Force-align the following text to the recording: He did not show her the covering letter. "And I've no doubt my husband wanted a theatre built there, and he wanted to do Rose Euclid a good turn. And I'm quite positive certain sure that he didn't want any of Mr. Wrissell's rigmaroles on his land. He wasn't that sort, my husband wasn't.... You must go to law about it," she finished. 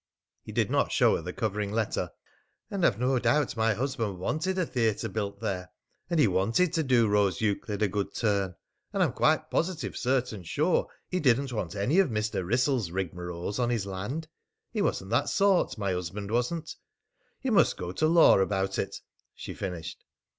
He 0.41 0.51
did 0.51 0.71
not 0.71 0.91
show 0.91 1.15
her 1.15 1.21
the 1.21 1.31
covering 1.31 1.71
letter. 1.71 2.09
"And 2.71 2.83
I've 2.83 2.97
no 2.99 3.19
doubt 3.19 3.55
my 3.55 3.75
husband 3.75 4.17
wanted 4.17 4.57
a 4.57 4.65
theatre 4.65 5.07
built 5.07 5.41
there, 5.41 5.69
and 6.09 6.19
he 6.19 6.27
wanted 6.27 6.73
to 6.73 6.81
do 6.81 7.07
Rose 7.07 7.39
Euclid 7.39 7.83
a 7.83 7.87
good 7.87 8.11
turn. 8.15 8.55
And 8.93 9.03
I'm 9.03 9.13
quite 9.13 9.51
positive 9.51 9.95
certain 9.95 10.41
sure 10.41 10.85
that 10.85 10.91
he 11.07 11.19
didn't 11.19 11.53
want 11.53 11.75
any 11.75 11.99
of 11.99 12.09
Mr. 12.09 12.43
Wrissell's 12.43 12.89
rigmaroles 12.89 13.59
on 13.59 13.69
his 13.69 13.85
land. 13.85 14.27
He 14.71 14.81
wasn't 14.81 15.11
that 15.11 15.29
sort, 15.29 15.77
my 15.77 15.91
husband 15.93 16.31
wasn't.... 16.31 16.75
You 17.43 17.51
must 17.51 17.77
go 17.77 17.91
to 17.91 18.07
law 18.07 18.39
about 18.39 18.79
it," 18.79 18.95
she 19.35 19.53
finished. 19.53 20.03